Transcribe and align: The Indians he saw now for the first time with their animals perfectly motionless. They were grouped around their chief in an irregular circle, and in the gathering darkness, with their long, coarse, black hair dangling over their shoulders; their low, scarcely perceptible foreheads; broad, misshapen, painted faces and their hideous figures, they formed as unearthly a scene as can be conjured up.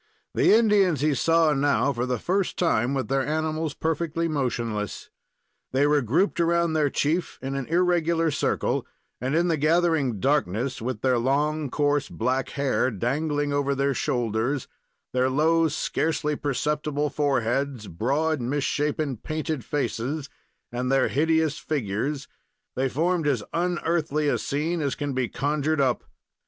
The 0.33 0.51
Indians 0.51 1.01
he 1.01 1.13
saw 1.13 1.53
now 1.53 1.93
for 1.93 2.07
the 2.07 2.17
first 2.17 2.57
time 2.57 2.95
with 2.95 3.07
their 3.07 3.23
animals 3.23 3.75
perfectly 3.75 4.27
motionless. 4.27 5.11
They 5.73 5.85
were 5.85 6.01
grouped 6.01 6.39
around 6.39 6.73
their 6.73 6.89
chief 6.89 7.37
in 7.39 7.53
an 7.53 7.67
irregular 7.67 8.31
circle, 8.31 8.87
and 9.21 9.35
in 9.35 9.47
the 9.47 9.57
gathering 9.57 10.19
darkness, 10.19 10.81
with 10.81 11.01
their 11.01 11.19
long, 11.19 11.69
coarse, 11.69 12.09
black 12.09 12.49
hair 12.57 12.89
dangling 12.89 13.53
over 13.53 13.75
their 13.75 13.93
shoulders; 13.93 14.67
their 15.13 15.29
low, 15.29 15.67
scarcely 15.67 16.35
perceptible 16.35 17.11
foreheads; 17.11 17.87
broad, 17.87 18.41
misshapen, 18.41 19.17
painted 19.17 19.63
faces 19.63 20.29
and 20.71 20.91
their 20.91 21.09
hideous 21.09 21.59
figures, 21.59 22.27
they 22.75 22.89
formed 22.89 23.27
as 23.27 23.43
unearthly 23.53 24.27
a 24.27 24.39
scene 24.39 24.81
as 24.81 24.95
can 24.95 25.13
be 25.13 25.29
conjured 25.29 25.79
up. 25.79 26.05